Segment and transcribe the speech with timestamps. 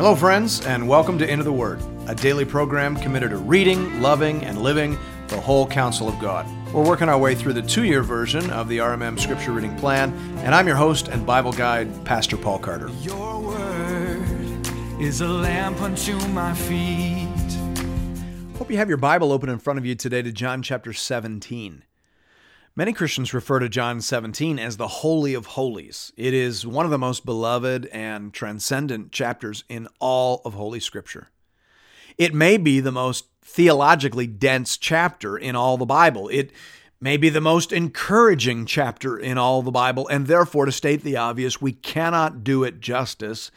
[0.00, 4.42] Hello, friends, and welcome to Into the Word, a daily program committed to reading, loving,
[4.46, 6.46] and living the whole counsel of God.
[6.72, 10.10] We're working our way through the two year version of the RMM Scripture Reading Plan,
[10.38, 12.88] and I'm your host and Bible guide, Pastor Paul Carter.
[13.02, 14.22] Your word
[14.98, 17.28] is a lamp unto my feet.
[18.56, 21.82] Hope you have your Bible open in front of you today to John chapter 17.
[22.80, 26.14] Many Christians refer to John 17 as the Holy of Holies.
[26.16, 31.28] It is one of the most beloved and transcendent chapters in all of Holy Scripture.
[32.16, 36.30] It may be the most theologically dense chapter in all the Bible.
[36.30, 36.52] It
[37.02, 41.18] may be the most encouraging chapter in all the Bible, and therefore, to state the
[41.18, 43.50] obvious, we cannot do it justice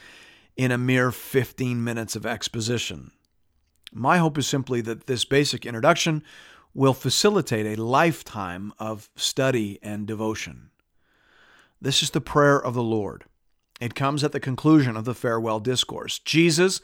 [0.58, 3.12] in a mere 15 minutes of exposition.
[3.94, 6.24] My hope is simply that this basic introduction
[6.74, 10.70] will facilitate a lifetime of study and devotion.
[11.82, 13.26] This is the prayer of the Lord.
[13.80, 16.20] It comes at the conclusion of the farewell discourse.
[16.20, 16.82] Jesus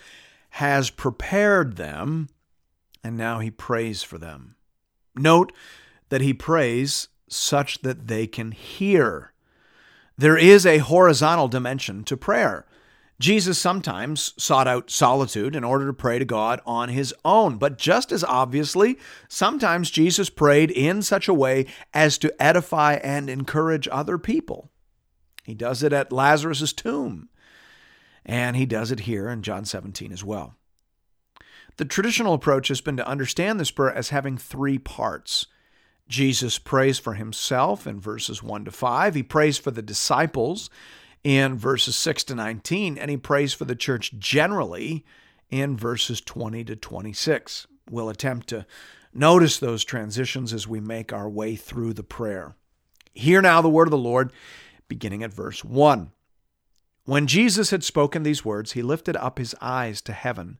[0.51, 2.29] has prepared them,
[3.03, 4.55] and now he prays for them.
[5.15, 5.53] Note
[6.09, 9.33] that he prays such that they can hear.
[10.17, 12.65] There is a horizontal dimension to prayer.
[13.19, 17.77] Jesus sometimes sought out solitude in order to pray to God on his own, but
[17.77, 23.89] just as obviously, sometimes Jesus prayed in such a way as to edify and encourage
[23.91, 24.71] other people.
[25.43, 27.27] He does it at Lazarus' tomb,
[28.25, 30.55] and he does it here in John 17 as well.
[31.75, 35.47] The traditional approach has been to understand this prayer as having three parts.
[36.07, 39.15] Jesus prays for himself in verses 1 to 5.
[39.15, 40.69] He prays for the disciples
[41.23, 45.05] in verses 6 to 19, and he prays for the church generally
[45.49, 47.67] in verses 20 to 26.
[47.89, 48.65] We'll attempt to
[49.13, 52.55] notice those transitions as we make our way through the prayer.
[53.13, 54.31] Hear now the word of the Lord,
[54.87, 56.11] beginning at verse 1.
[57.05, 60.59] When Jesus had spoken these words, he lifted up his eyes to heaven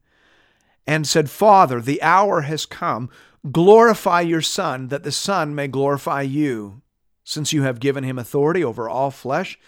[0.88, 3.10] and said, Father, the hour has come.
[3.52, 6.82] Glorify your Son, that the Son may glorify you,
[7.24, 9.60] since you have given him authority over all flesh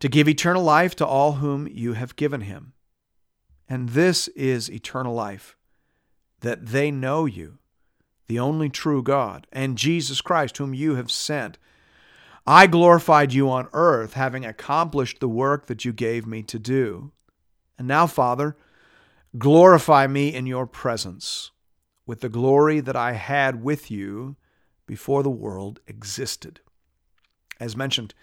[0.00, 2.72] to give eternal life to all whom you have given him.
[3.68, 5.56] And this is eternal life,
[6.40, 7.58] that they know you,
[8.26, 11.58] the only true God, and Jesus Christ, whom you have sent.
[12.46, 17.12] I glorified you on earth, having accomplished the work that you gave me to do.
[17.78, 18.56] And now, Father,
[19.38, 21.52] glorify me in your presence
[22.06, 24.36] with the glory that I had with you
[24.86, 26.60] before the world existed.
[27.60, 28.14] As mentioned,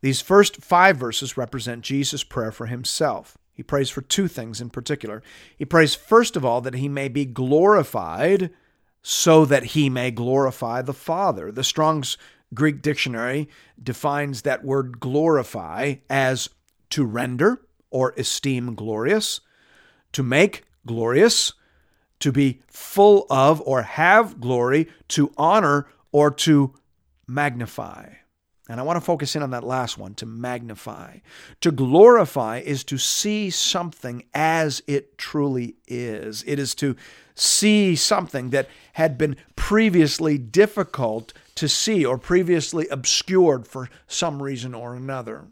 [0.00, 3.36] these first five verses represent Jesus' prayer for himself.
[3.52, 5.22] He prays for two things in particular.
[5.56, 8.50] He prays, first of all, that he may be glorified
[9.02, 11.50] so that he may glorify the Father.
[11.50, 12.16] The Strong's
[12.54, 13.48] Greek dictionary
[13.82, 16.48] defines that word glorify as
[16.90, 17.60] to render
[17.90, 19.40] or esteem glorious,
[20.12, 21.52] to make glorious,
[22.20, 26.74] to be full of or have glory, to honor or to
[27.26, 28.08] magnify.
[28.68, 31.18] And I want to focus in on that last one to magnify.
[31.62, 36.44] To glorify is to see something as it truly is.
[36.46, 36.94] It is to
[37.34, 44.74] see something that had been previously difficult to see or previously obscured for some reason
[44.74, 45.46] or another.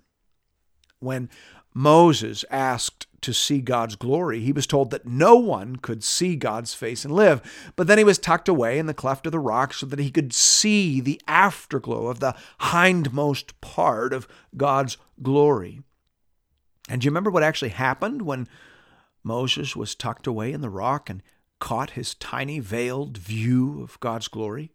[0.98, 1.30] When
[1.78, 6.72] Moses asked to see God's glory, he was told that no one could see God's
[6.72, 7.42] face and live.
[7.76, 10.10] But then he was tucked away in the cleft of the rock so that he
[10.10, 14.26] could see the afterglow of the hindmost part of
[14.56, 15.82] God's glory.
[16.88, 18.48] And do you remember what actually happened when
[19.22, 21.22] Moses was tucked away in the rock and
[21.58, 24.72] caught his tiny veiled view of God's glory?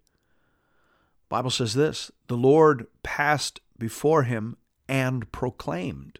[1.30, 4.56] The Bible says this, the Lord passed before him
[4.88, 6.20] and proclaimed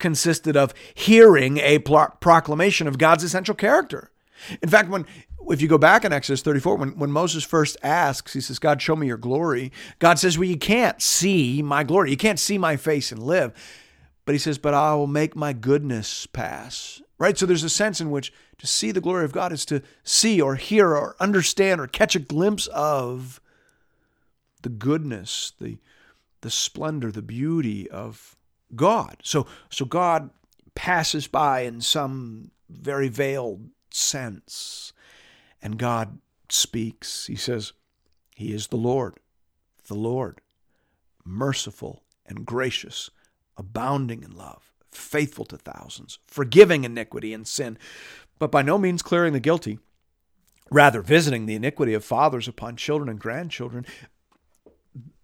[0.00, 4.10] consisted of hearing a proclamation of God's essential character.
[4.62, 5.06] In fact, when
[5.48, 8.80] if you go back in Exodus 34, when, when Moses first asks, he says, God,
[8.80, 9.72] show me your glory.
[9.98, 12.10] God says, Well, you can't see my glory.
[12.10, 13.52] You can't see my face and live.
[14.24, 17.02] But he says, But I will make my goodness pass.
[17.18, 17.36] Right?
[17.36, 20.40] So there's a sense in which to see the glory of God is to see
[20.40, 23.40] or hear or understand or catch a glimpse of
[24.62, 25.78] the goodness, the,
[26.42, 28.36] the splendor, the beauty of
[28.74, 29.16] God.
[29.22, 30.30] So, so God
[30.74, 34.92] passes by in some very veiled sense.
[35.62, 36.18] And God
[36.48, 37.26] speaks.
[37.26, 37.72] He says,
[38.34, 39.18] He is the Lord,
[39.88, 40.40] the Lord,
[41.24, 43.10] merciful and gracious,
[43.56, 47.76] abounding in love, faithful to thousands, forgiving iniquity and sin,
[48.38, 49.78] but by no means clearing the guilty,
[50.70, 53.84] rather visiting the iniquity of fathers upon children and grandchildren.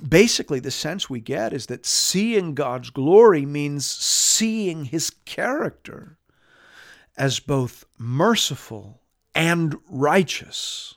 [0.06, 6.18] Basically, the sense we get is that seeing God's glory means seeing his character
[7.16, 9.00] as both merciful
[9.34, 10.94] and righteous.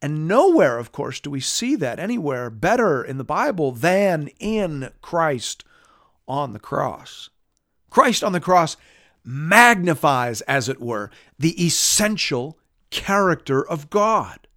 [0.00, 4.90] And nowhere, of course, do we see that anywhere better in the Bible than in
[5.02, 5.64] Christ
[6.28, 7.30] on the cross.
[7.90, 8.76] Christ on the cross
[9.24, 12.58] magnifies, as it were, the essential
[12.90, 14.47] character of God.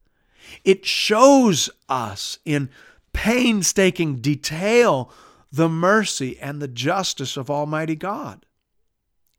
[0.63, 2.69] It shows us in
[3.13, 5.11] painstaking detail
[5.51, 8.45] the mercy and the justice of Almighty God.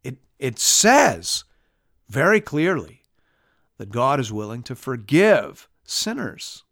[0.04, 1.44] It, it says
[2.08, 3.02] very clearly
[3.78, 6.64] that God is willing to forgive sinners.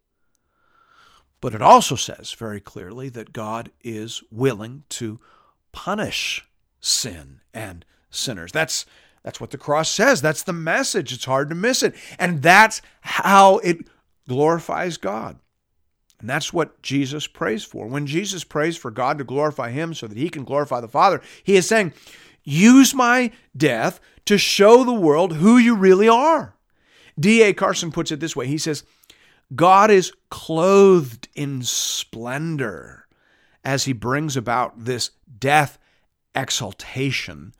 [1.41, 5.19] But it also says very clearly that God is willing to
[5.71, 6.45] punish
[6.79, 8.51] sin and sinners.
[8.51, 8.85] That's
[9.23, 10.21] that's what the cross says.
[10.21, 11.13] That's the message.
[11.13, 11.95] It's hard to miss it.
[12.17, 13.87] And that's how it
[14.27, 15.39] glorifies God.
[16.19, 17.87] And that's what Jesus prays for.
[17.87, 21.21] When Jesus prays for God to glorify him so that he can glorify the Father,
[21.43, 21.93] he is saying,
[22.43, 26.55] Use my death to show the world who you really are.
[27.19, 27.53] D.A.
[27.53, 28.83] Carson puts it this way He says,
[29.53, 33.07] God is clothed in splendor
[33.63, 35.77] as he brings about this death
[36.33, 37.53] exaltation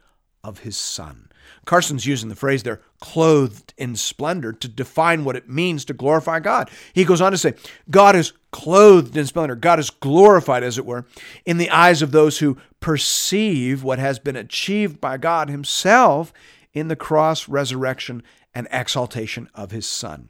[0.44, 1.30] of his son.
[1.66, 6.40] Carson's using the phrase there, clothed in splendor, to define what it means to glorify
[6.40, 6.70] God.
[6.94, 7.54] He goes on to say,
[7.90, 9.56] God is clothed in splendor.
[9.56, 11.06] God is glorified, as it were,
[11.46, 16.34] in the eyes of those who perceive what has been achieved by God Himself
[16.74, 18.24] in the cross, resurrection,
[18.54, 20.30] and exaltation of His Son.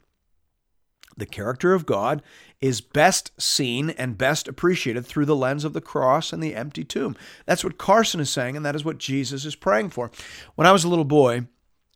[1.17, 2.21] The character of God
[2.61, 6.83] is best seen and best appreciated through the lens of the cross and the empty
[6.83, 7.17] tomb.
[7.45, 10.11] That's what Carson is saying, and that is what Jesus is praying for.
[10.55, 11.47] When I was a little boy,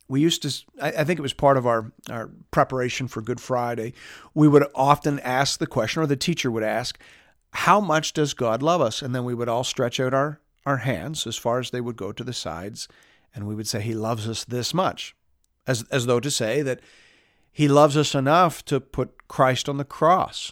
[0.07, 3.93] we used to, I think it was part of our, our preparation for Good Friday,
[4.33, 6.99] we would often ask the question, or the teacher would ask,
[7.51, 9.01] How much does God love us?
[9.01, 11.95] And then we would all stretch out our, our hands as far as they would
[11.95, 12.87] go to the sides,
[13.33, 15.15] and we would say, He loves us this much,
[15.67, 16.81] as, as though to say that
[17.55, 20.51] he loves us enough to put Christ on the cross.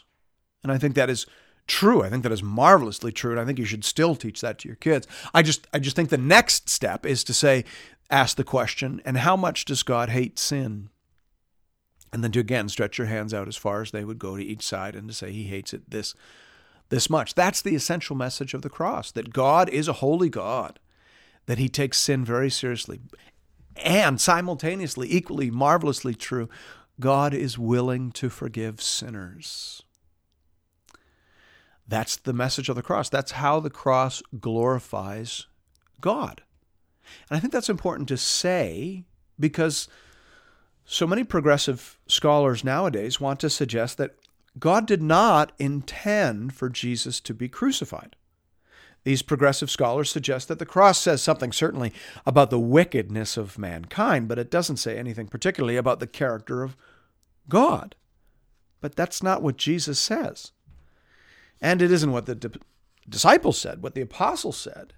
[0.64, 1.26] And I think that is
[1.68, 2.02] true.
[2.02, 3.32] I think that is marvelously true.
[3.32, 5.06] And I think you should still teach that to your kids.
[5.34, 7.66] I just I just think the next step is to say,
[8.10, 10.88] ask the question, and how much does God hate sin?
[12.14, 14.44] And then to again stretch your hands out as far as they would go to
[14.44, 16.16] each side and to say he hates it this
[16.88, 17.36] this much.
[17.36, 20.80] That's the essential message of the cross, that God is a holy God,
[21.48, 23.02] that he takes sin very seriously.
[23.76, 26.48] And simultaneously, equally marvelously true,
[27.00, 29.84] God is willing to forgive sinners.
[31.88, 33.10] That's the message of the cross.
[33.10, 35.48] That's how the cross glorifies
[36.00, 36.42] God.
[37.30, 39.04] And I think that's important to say
[39.40, 39.88] because
[40.86, 44.16] so many progressive scholars nowadays want to suggest that
[44.60, 48.16] God did not intend for Jesus to be crucified.
[49.04, 51.92] These progressive scholars suggest that the cross says something certainly
[52.25, 56.77] about the wickedness of mankind, but it doesn't say anything particularly about the character of
[57.50, 57.96] God.
[58.80, 60.51] But that's not what Jesus says.
[61.62, 62.60] And it isn't what the di-
[63.08, 64.94] disciples said, what the apostles said.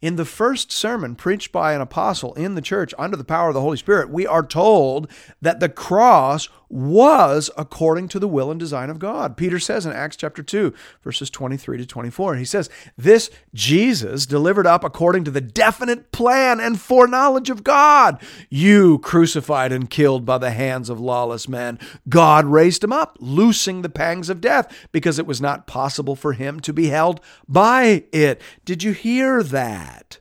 [0.00, 3.54] In the first sermon preached by an apostle in the church under the power of
[3.54, 5.10] the Holy Spirit, we are told
[5.42, 9.36] that the cross was according to the will and design of God.
[9.36, 14.66] Peter says in Acts chapter 2, verses 23 to 24, he says, This Jesus delivered
[14.66, 18.22] up according to the definite plan and foreknowledge of God.
[18.50, 21.78] You crucified and killed by the hands of lawless men.
[22.08, 26.34] God raised him up, loosing the pangs of death, because it was not possible for
[26.34, 28.40] him to be held by it.
[28.64, 29.87] Did you hear that?
[29.88, 30.18] That.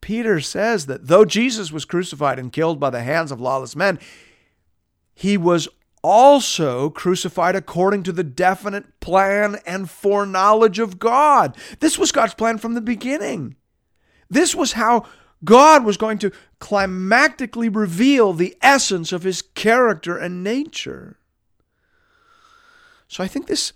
[0.00, 3.98] Peter says that though Jesus was crucified and killed by the hands of lawless men,
[5.14, 5.68] he was
[6.02, 11.56] also crucified according to the definite plan and foreknowledge of God.
[11.80, 13.56] This was God's plan from the beginning.
[14.30, 15.04] This was how
[15.44, 21.18] God was going to climactically reveal the essence of his character and nature.
[23.08, 23.72] So I think this,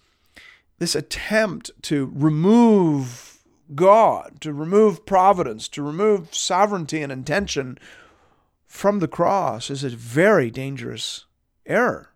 [0.79, 3.32] this attempt to remove
[3.75, 7.79] God, to remove providence, to remove sovereignty and intention
[8.67, 11.26] from the cross is a very dangerous
[11.67, 12.14] error.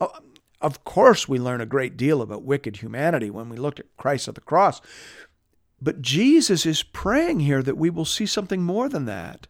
[0.00, 0.12] Oh,
[0.60, 4.26] of course, we learn a great deal about wicked humanity when we look at Christ
[4.26, 4.80] at the cross.
[5.80, 9.46] But Jesus is praying here that we will see something more than that.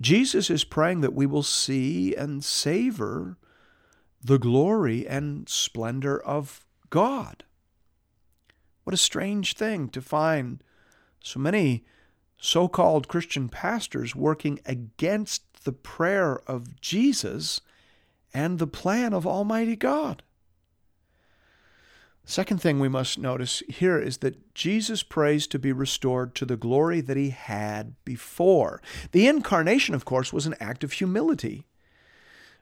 [0.00, 3.38] Jesus is praying that we will see and savor
[4.22, 7.44] the glory and splendor of God.
[8.86, 10.62] What a strange thing to find
[11.20, 11.84] so many
[12.38, 17.60] so called Christian pastors working against the prayer of Jesus
[18.32, 20.22] and the plan of Almighty God.
[22.24, 26.56] Second thing we must notice here is that Jesus prays to be restored to the
[26.56, 28.80] glory that he had before.
[29.10, 31.66] The incarnation, of course, was an act of humility.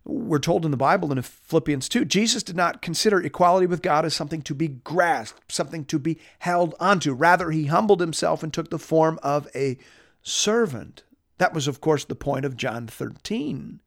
[0.06, 4.04] We're told in the Bible in Philippians 2, Jesus did not consider equality with God
[4.04, 7.14] as something to be grasped, something to be held onto.
[7.14, 9.78] Rather, he humbled himself and took the form of a
[10.22, 11.04] servant.
[11.38, 13.80] That was, of course, the point of John 13.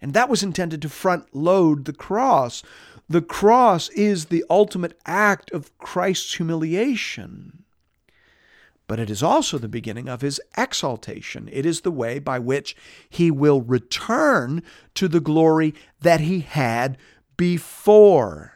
[0.00, 2.62] And that was intended to front load the cross.
[3.08, 7.64] The cross is the ultimate act of Christ's humiliation.
[8.88, 11.48] But it is also the beginning of his exaltation.
[11.52, 12.74] It is the way by which
[13.08, 14.62] he will return
[14.94, 16.98] to the glory that he had
[17.36, 18.54] before.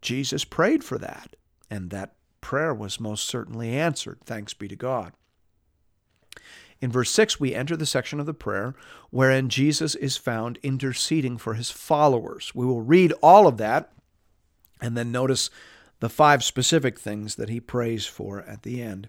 [0.00, 1.36] Jesus prayed for that,
[1.70, 4.18] and that prayer was most certainly answered.
[4.24, 5.12] Thanks be to God.
[6.80, 8.74] In verse 6, we enter the section of the prayer
[9.10, 12.54] wherein Jesus is found interceding for his followers.
[12.54, 13.92] We will read all of that
[14.80, 15.50] and then notice
[16.00, 19.08] the five specific things that he prays for at the end.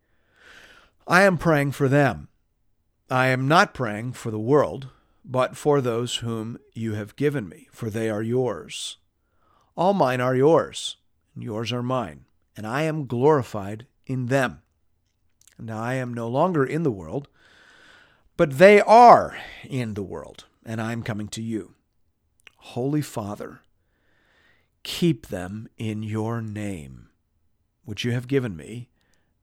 [1.07, 2.27] I am praying for them.
[3.09, 4.89] I am not praying for the world,
[5.25, 8.97] but for those whom you have given me, for they are yours.
[9.75, 10.97] All mine are yours,
[11.35, 14.61] and yours are mine, and I am glorified in them.
[15.57, 17.27] Now I am no longer in the world,
[18.37, 21.75] but they are in the world, and I am coming to you.
[22.57, 23.61] Holy Father,
[24.83, 27.09] keep them in your name,
[27.85, 28.89] which you have given me,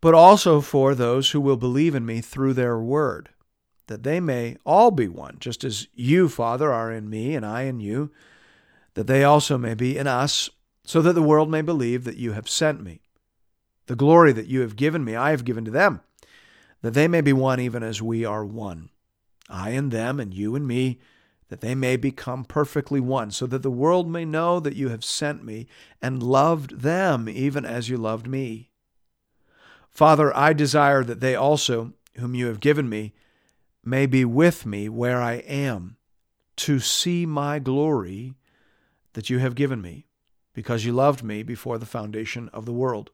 [0.00, 3.30] but also for those who will believe in me through their word,
[3.86, 7.62] that they may all be one, just as you, Father, are in me and I
[7.62, 8.10] in you,
[8.94, 10.50] that they also may be in us,
[10.84, 13.00] so that the world may believe that you have sent me.
[13.86, 16.00] The glory that you have given me, I have given to them
[16.82, 18.90] that they may be one even as we are one.
[19.48, 21.00] I and them, and you and me,
[21.48, 25.04] that they may become perfectly one, so that the world may know that you have
[25.04, 25.66] sent me
[26.02, 28.70] and loved them even as you loved me.
[29.96, 33.14] Father, I desire that they also, whom you have given me,
[33.82, 35.96] may be with me where I am,
[36.56, 38.34] to see my glory
[39.14, 40.04] that you have given me,
[40.52, 43.10] because you loved me before the foundation of the world.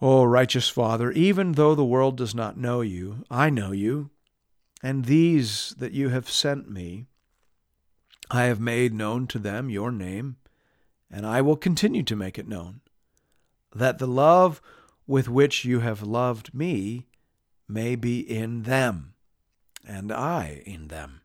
[0.00, 4.10] O righteous Father, even though the world does not know you, I know you,
[4.84, 7.06] and these that you have sent me,
[8.30, 10.36] I have made known to them your name,
[11.10, 12.82] and I will continue to make it known,
[13.74, 14.62] that the love
[15.06, 17.06] with which you have loved me
[17.68, 19.14] may be in them,
[19.86, 21.20] and I in them.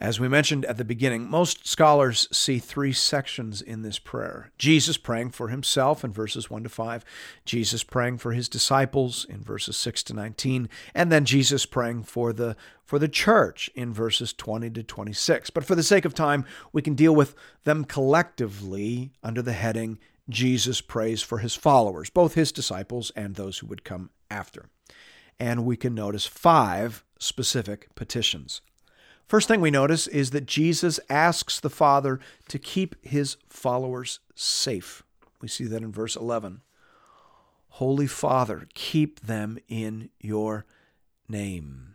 [0.00, 4.96] As we mentioned at the beginning, most scholars see three sections in this prayer Jesus
[4.96, 7.04] praying for himself in verses 1 to 5,
[7.44, 12.32] Jesus praying for his disciples in verses 6 to 19, and then Jesus praying for
[12.32, 12.54] the,
[12.84, 15.50] for the church in verses 20 to 26.
[15.50, 19.98] But for the sake of time, we can deal with them collectively under the heading
[20.28, 24.66] Jesus prays for his followers, both his disciples and those who would come after.
[25.40, 28.60] And we can notice five specific petitions.
[29.26, 32.18] First thing we notice is that Jesus asks the Father
[32.48, 35.02] to keep his followers safe.
[35.40, 36.62] We see that in verse 11.
[37.72, 40.64] Holy Father, keep them in your
[41.28, 41.94] name.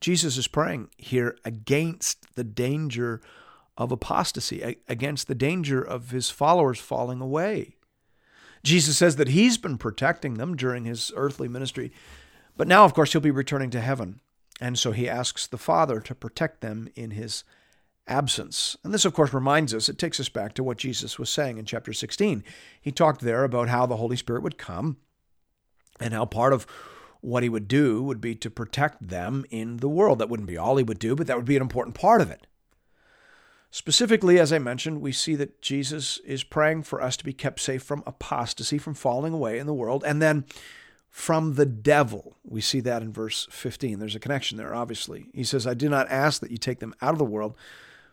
[0.00, 3.20] Jesus is praying here against the danger
[3.80, 7.76] of apostasy, against the danger of his followers falling away.
[8.62, 11.90] Jesus says that he's been protecting them during his earthly ministry,
[12.58, 14.20] but now, of course, he'll be returning to heaven.
[14.60, 17.42] And so he asks the Father to protect them in his
[18.06, 18.76] absence.
[18.84, 21.56] And this, of course, reminds us, it takes us back to what Jesus was saying
[21.56, 22.44] in chapter 16.
[22.82, 24.98] He talked there about how the Holy Spirit would come
[25.98, 26.66] and how part of
[27.22, 30.18] what he would do would be to protect them in the world.
[30.18, 32.30] That wouldn't be all he would do, but that would be an important part of
[32.30, 32.46] it.
[33.70, 37.60] Specifically, as I mentioned, we see that Jesus is praying for us to be kept
[37.60, 40.44] safe from apostasy, from falling away in the world, and then
[41.08, 42.36] from the devil.
[42.44, 43.98] We see that in verse 15.
[43.98, 45.26] There's a connection there, obviously.
[45.32, 47.56] He says, I do not ask that you take them out of the world,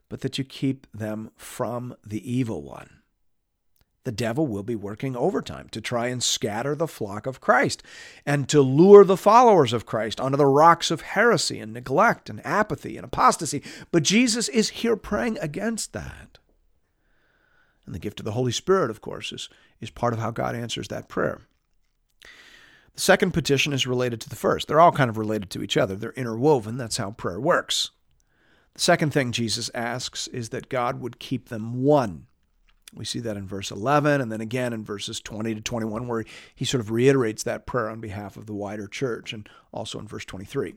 [0.09, 2.96] but that you keep them from the evil one
[4.07, 7.83] the devil will be working overtime to try and scatter the flock of Christ
[8.25, 12.39] and to lure the followers of Christ onto the rocks of heresy and neglect and
[12.45, 13.61] apathy and apostasy.
[13.91, 16.37] But Jesus is here praying against that.
[17.85, 19.49] And the gift of the Holy Spirit, of course, is,
[19.81, 21.41] is part of how God answers that prayer.
[22.93, 24.69] The second petition is related to the first.
[24.69, 26.77] They're all kind of related to each other, they're interwoven.
[26.77, 27.91] That's how prayer works.
[28.73, 32.26] The second thing Jesus asks is that God would keep them one.
[32.97, 36.25] We see that in verse 11 and then again in verses 20 to 21, where
[36.55, 40.07] he sort of reiterates that prayer on behalf of the wider church, and also in
[40.07, 40.75] verse 23.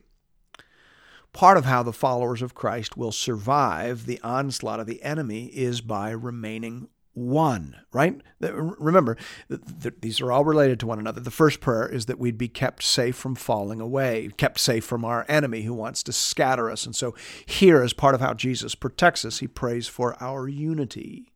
[1.33, 5.81] Part of how the followers of Christ will survive the onslaught of the enemy is
[5.81, 8.21] by remaining one, right?
[8.39, 9.17] Remember,
[9.49, 11.19] these are all related to one another.
[11.19, 15.03] The first prayer is that we'd be kept safe from falling away, kept safe from
[15.03, 16.85] our enemy who wants to scatter us.
[16.85, 17.13] And so,
[17.45, 21.30] here, as part of how Jesus protects us, he prays for our unity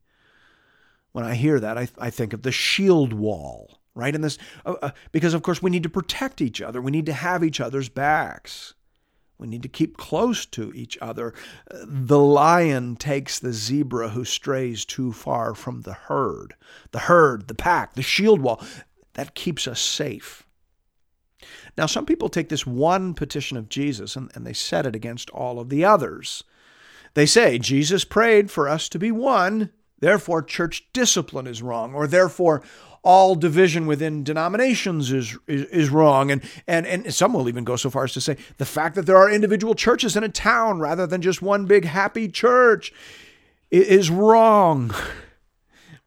[1.16, 4.14] when I hear that, I, I think of the shield wall, right?
[4.14, 6.82] And this, uh, uh, because of course we need to protect each other.
[6.82, 8.74] We need to have each other's backs.
[9.38, 11.34] We need to keep close to each other.
[11.72, 16.54] The lion takes the zebra who strays too far from the herd.
[16.92, 18.62] The herd, the pack, the shield wall,
[19.14, 20.46] that keeps us safe.
[21.78, 25.30] Now, some people take this one petition of Jesus and, and they set it against
[25.30, 26.44] all of the others.
[27.14, 29.72] They say, Jesus prayed for us to be one,
[30.06, 32.62] Therefore, church discipline is wrong, or therefore,
[33.02, 36.30] all division within denominations is, is, is, wrong.
[36.30, 39.08] And, and, and some will even go so far as to say the fact that
[39.08, 42.94] there are individual churches in a town rather than just one big happy church
[43.72, 44.94] is wrong.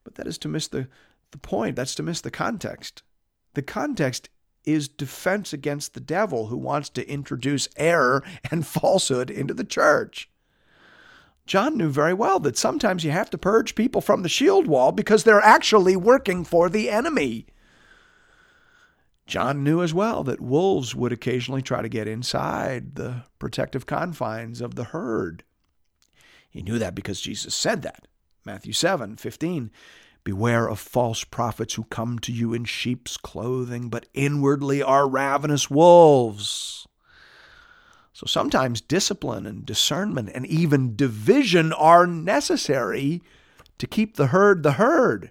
[0.04, 0.86] But that is to miss the,
[1.32, 1.74] the point.
[1.74, 3.02] That's to miss the context.
[3.54, 4.28] The context
[4.64, 10.30] is defense against the devil who wants to introduce error and falsehood into the church.
[11.48, 14.92] John knew very well that sometimes you have to purge people from the shield wall
[14.92, 17.46] because they're actually working for the enemy.
[19.26, 24.60] John knew as well that wolves would occasionally try to get inside the protective confines
[24.60, 25.42] of the herd.
[26.50, 28.06] He knew that because Jesus said that.
[28.44, 29.70] Matthew 7 15.
[30.24, 35.70] Beware of false prophets who come to you in sheep's clothing, but inwardly are ravenous
[35.70, 36.87] wolves.
[38.18, 43.22] So sometimes discipline and discernment and even division are necessary
[43.78, 45.30] to keep the herd the herd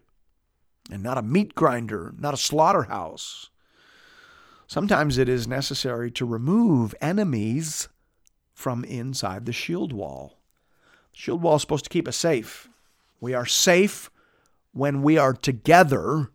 [0.89, 3.49] and not a meat grinder, not a slaughterhouse.
[4.67, 7.89] Sometimes it is necessary to remove enemies
[8.53, 10.37] from inside the shield wall.
[11.11, 12.69] The shield wall is supposed to keep us safe.
[13.19, 14.09] We are safe
[14.71, 16.29] when we are together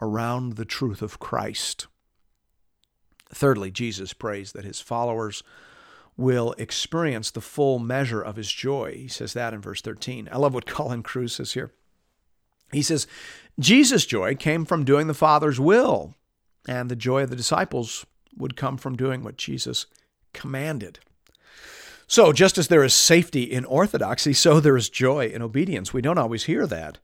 [0.00, 1.86] around the truth of Christ.
[3.32, 5.44] Thirdly, Jesus prays that his followers
[6.16, 8.94] will experience the full measure of his joy.
[8.94, 10.28] He says that in verse 13.
[10.30, 11.72] I love what Colin Kruse says here.
[12.72, 13.06] He says,
[13.58, 16.14] Jesus' joy came from doing the Father's will,
[16.68, 18.04] and the joy of the disciples
[18.36, 19.86] would come from doing what Jesus
[20.32, 20.98] commanded.
[22.06, 25.92] So, just as there is safety in orthodoxy, so there is joy in obedience.
[25.92, 26.98] We don't always hear that.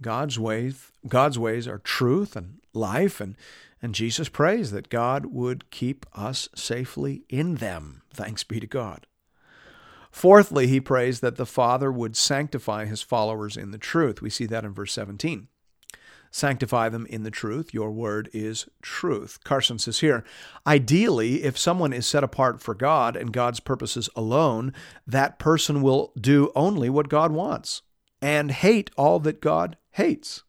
[0.00, 3.36] God's ways, God's ways are truth and life, and
[3.80, 8.02] and Jesus prays that God would keep us safely in them.
[8.14, 9.06] Thanks be to God.
[10.12, 14.22] Fourthly, he prays that the Father would sanctify his followers in the truth.
[14.22, 15.48] We see that in verse 17.
[16.30, 17.74] Sanctify them in the truth.
[17.74, 19.40] Your word is truth.
[19.42, 20.22] Carson says here
[20.66, 24.72] Ideally, if someone is set apart for God and God's purposes alone,
[25.06, 27.82] that person will do only what God wants
[28.20, 30.44] and hate all that God hates.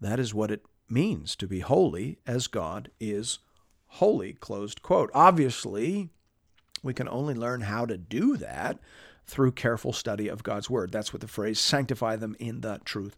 [0.00, 3.38] That is what it means to be holy as God is
[3.86, 4.34] holy.
[4.34, 5.10] Closed quote.
[5.14, 6.10] Obviously,
[6.82, 8.78] We can only learn how to do that
[9.26, 10.90] through careful study of God's Word.
[10.92, 13.16] That's what the phrase sanctify them in the truth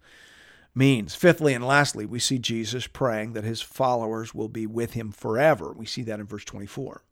[0.75, 1.15] means.
[1.15, 5.73] Fifthly and lastly, we see Jesus praying that his followers will be with him forever.
[5.73, 7.03] We see that in verse 24.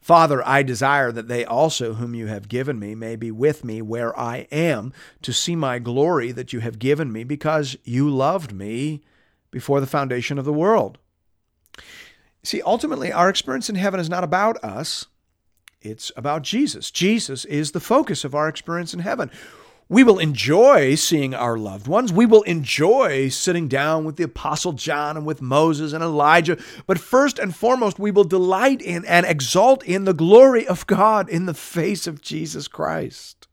[0.00, 3.82] Father, I desire that they also, whom you have given me, may be with me
[3.82, 8.52] where I am, to see my glory that you have given me, because you loved
[8.52, 9.02] me
[9.54, 10.98] before the foundation of the world.
[12.42, 15.06] See, ultimately, our experience in heaven is not about us,
[15.80, 16.90] it's about Jesus.
[16.90, 19.30] Jesus is the focus of our experience in heaven.
[19.88, 22.12] We will enjoy seeing our loved ones.
[22.12, 26.58] We will enjoy sitting down with the Apostle John and with Moses and Elijah.
[26.86, 31.28] But first and foremost, we will delight in and exalt in the glory of God
[31.28, 33.46] in the face of Jesus Christ.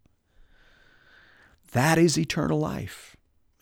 [1.73, 3.11] That is eternal life.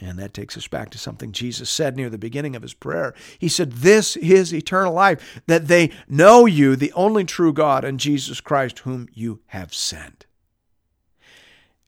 [0.01, 3.13] And that takes us back to something Jesus said near the beginning of his prayer.
[3.37, 7.99] He said, This is eternal life, that they know you, the only true God, and
[7.99, 10.25] Jesus Christ, whom you have sent.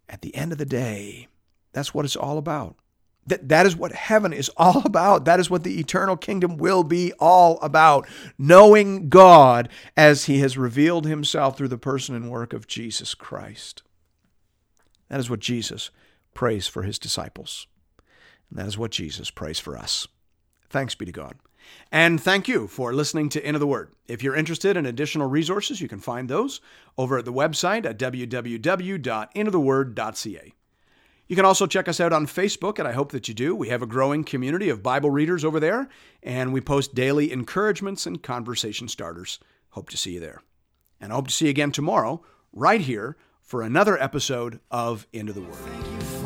[0.10, 1.30] At the end of the day,
[1.72, 2.76] that's what it's all about.
[3.28, 5.24] That, that is what heaven is all about.
[5.24, 8.08] That is what the eternal kingdom will be all about.
[8.38, 13.84] Knowing God as he has revealed himself through the person and work of Jesus Christ.
[15.08, 15.92] That is what Jesus
[16.34, 17.68] prays for his disciples.
[18.52, 20.08] That is what Jesus prays for us.
[20.70, 21.36] Thanks be to God.
[21.92, 23.92] And thank you for listening to Into the Word.
[24.08, 26.62] If you're interested in additional resources, you can find those
[26.98, 30.54] over at the website at www.intotheword.ca.
[31.28, 33.56] You can also check us out on Facebook, and I hope that you do.
[33.56, 35.88] We have a growing community of Bible readers over there,
[36.22, 39.40] and we post daily encouragements and conversation starters.
[39.70, 40.42] Hope to see you there.
[41.00, 45.32] And I hope to see you again tomorrow, right here, for another episode of Into
[45.32, 46.21] the Word.